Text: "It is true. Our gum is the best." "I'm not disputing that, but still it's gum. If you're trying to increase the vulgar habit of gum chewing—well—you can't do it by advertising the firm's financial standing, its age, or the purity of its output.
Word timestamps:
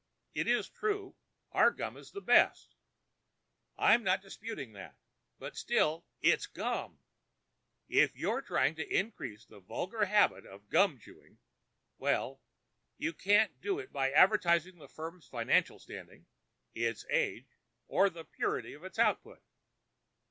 "It 0.33 0.47
is 0.47 0.67
true. 0.67 1.13
Our 1.51 1.69
gum 1.69 1.95
is 1.95 2.09
the 2.09 2.21
best." 2.21 2.73
"I'm 3.77 4.03
not 4.03 4.23
disputing 4.23 4.73
that, 4.73 4.95
but 5.37 5.55
still 5.55 6.07
it's 6.23 6.47
gum. 6.47 6.97
If 7.87 8.15
you're 8.15 8.41
trying 8.41 8.73
to 8.77 8.89
increase 8.97 9.45
the 9.45 9.59
vulgar 9.59 10.05
habit 10.05 10.43
of 10.43 10.69
gum 10.71 10.97
chewing—well—you 10.97 13.13
can't 13.13 13.61
do 13.61 13.77
it 13.77 13.93
by 13.93 14.09
advertising 14.09 14.79
the 14.79 14.89
firm's 14.89 15.27
financial 15.27 15.77
standing, 15.77 16.25
its 16.73 17.05
age, 17.11 17.59
or 17.87 18.09
the 18.09 18.25
purity 18.25 18.73
of 18.73 18.83
its 18.83 18.97
output. 18.97 19.43